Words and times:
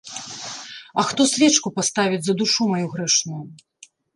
А 1.01 1.03
хто 1.09 1.21
свечку 1.33 1.67
паставіць 1.77 2.23
за 2.31 2.39
душу 2.43 2.71
маю 2.75 2.83
грэшную? 2.95 3.43